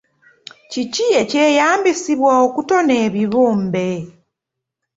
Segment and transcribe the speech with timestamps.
[0.71, 3.89] Kiki ekyeyambisibwa okutona ebibumbe?